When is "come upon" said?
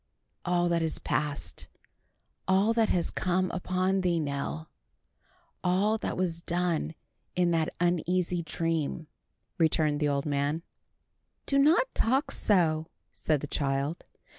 3.11-4.01